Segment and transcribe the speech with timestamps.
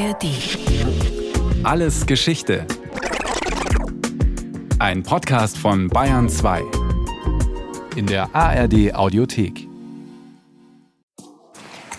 [0.00, 0.24] ARD.
[1.62, 2.66] Alles Geschichte.
[4.78, 6.62] Ein Podcast von Bayern 2.
[7.96, 9.68] In der ARD Audiothek.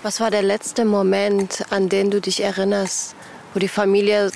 [0.02, 3.16] Was war der letzte Moment, an den du dich erinnerst,
[3.54, 4.32] wo die Familie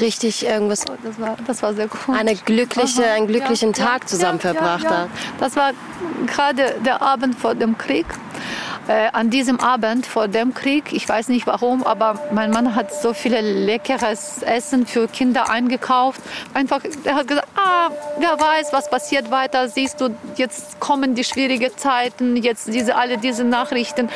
[0.00, 0.84] richtig irgendwas.
[1.02, 2.16] Das war, das war sehr cool.
[2.16, 5.08] Eine glückliche, einen glücklichen ja, Tag zusammen ja, verbracht ja, hat.
[5.40, 5.72] Das war
[6.26, 8.06] gerade der Abend vor dem Krieg.
[8.86, 12.92] Äh, an diesem Abend vor dem Krieg, ich weiß nicht warum, aber mein Mann hat
[12.92, 16.20] so viele leckeres Essen für Kinder eingekauft.
[16.52, 19.68] Einfach, er hat gesagt, ah, wer weiß, was passiert weiter.
[19.68, 24.10] Siehst du, jetzt kommen die schwierigen Zeiten, jetzt diese alle diese Nachrichten.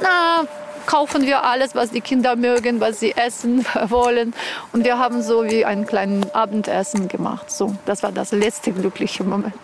[0.00, 0.46] Na,
[0.86, 4.34] kaufen wir alles, was die Kinder mögen, was sie essen wollen.
[4.72, 7.50] Und wir haben so wie ein kleines Abendessen gemacht.
[7.50, 9.54] So, das war das letzte glückliche Moment.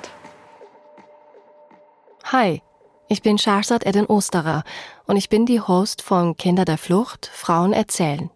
[2.24, 2.60] Hi,
[3.08, 4.64] ich bin Shahrzad Eden Osterer
[5.06, 8.30] und ich bin die Host von Kinder der Flucht, Frauen erzählen.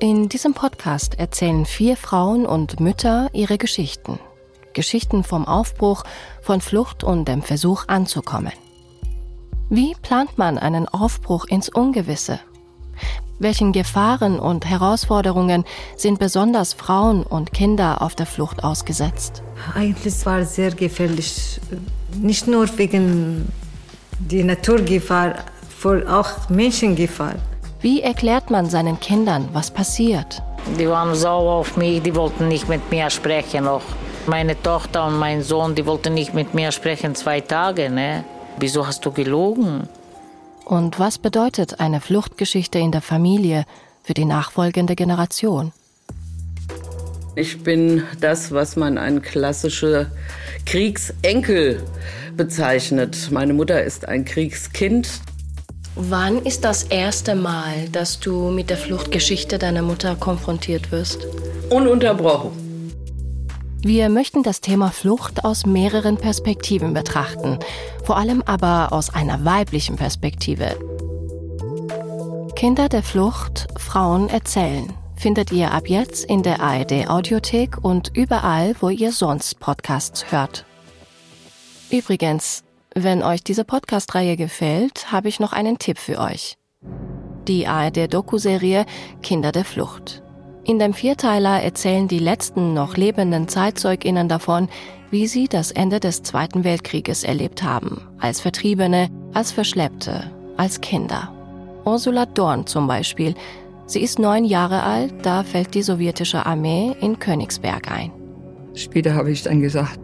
[0.00, 4.18] In diesem Podcast erzählen vier Frauen und Mütter ihre Geschichten.
[4.74, 6.02] Geschichten vom Aufbruch,
[6.42, 8.52] von Flucht und dem Versuch anzukommen.
[9.70, 12.40] Wie plant man einen Aufbruch ins Ungewisse?
[13.38, 15.64] Welchen Gefahren und Herausforderungen
[15.96, 19.42] sind besonders Frauen und Kinder auf der Flucht ausgesetzt?
[19.74, 21.60] Eigentlich war es sehr gefährlich,
[22.18, 23.52] nicht nur wegen
[24.18, 25.34] der Naturgefahr,
[25.68, 27.34] vor auch Menschengefahr.
[27.82, 30.42] Wie erklärt man seinen Kindern, was passiert?
[30.78, 33.82] Die waren sauer auf mich, die wollten nicht mit mir sprechen noch.
[34.26, 37.90] Meine Tochter und mein Sohn, die wollten nicht mit mir sprechen zwei Tage.
[37.90, 38.24] Ne?
[38.58, 39.88] Wieso hast du gelogen?
[40.66, 43.66] Und was bedeutet eine Fluchtgeschichte in der Familie
[44.02, 45.72] für die nachfolgende Generation?
[47.36, 50.10] Ich bin das, was man ein klassischer
[50.64, 51.84] Kriegsenkel
[52.36, 53.28] bezeichnet.
[53.30, 55.08] Meine Mutter ist ein Kriegskind.
[55.94, 61.28] Wann ist das erste Mal, dass du mit der Fluchtgeschichte deiner Mutter konfrontiert wirst?
[61.70, 62.65] Ununterbrochen.
[63.82, 67.58] Wir möchten das Thema Flucht aus mehreren Perspektiven betrachten,
[68.04, 70.76] vor allem aber aus einer weiblichen Perspektive.
[72.56, 78.74] Kinder der Flucht, Frauen erzählen findet ihr ab jetzt in der ARD Audiothek und überall,
[78.80, 80.64] wo ihr sonst Podcasts hört.
[81.90, 82.62] Übrigens,
[82.94, 86.56] wenn euch diese Podcast-Reihe gefällt, habe ich noch einen Tipp für euch.
[87.48, 88.86] Die ARD-Doku-Serie
[89.22, 90.22] Kinder der Flucht.
[90.66, 94.68] In dem Vierteiler erzählen die letzten noch lebenden ZeitzeugInnen davon,
[95.12, 98.00] wie sie das Ende des Zweiten Weltkrieges erlebt haben.
[98.18, 101.32] Als Vertriebene, als Verschleppte, als Kinder.
[101.84, 103.36] Ursula Dorn zum Beispiel
[103.86, 108.10] Sie ist neun Jahre alt, da fällt die sowjetische Armee in Königsberg ein.
[108.74, 110.00] Später habe ich dann gesagt,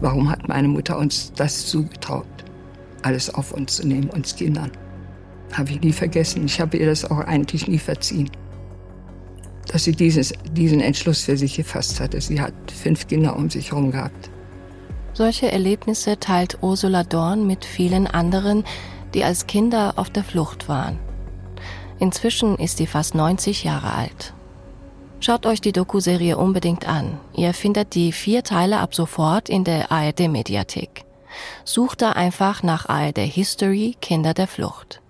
[0.00, 2.28] warum hat meine Mutter uns das zugetraut,
[3.02, 4.70] alles auf uns zu nehmen, uns Kindern.
[5.52, 6.44] Habe ich nie vergessen.
[6.46, 8.30] Ich habe ihr das auch eigentlich nie verziehen.
[9.68, 12.20] Dass sie dieses, diesen Entschluss für sich gefasst hatte.
[12.20, 14.30] Sie hat fünf Kinder um sich herum gehabt.
[15.14, 18.64] Solche Erlebnisse teilt Ursula Dorn mit vielen anderen,
[19.14, 20.98] die als Kinder auf der Flucht waren.
[22.00, 24.34] Inzwischen ist sie fast 90 Jahre alt.
[25.20, 27.18] Schaut euch die Doku-Serie unbedingt an.
[27.34, 31.04] Ihr findet die vier Teile ab sofort in der ARD-Mediathek.
[31.64, 35.00] Sucht da einfach nach ARD History Kinder der Flucht.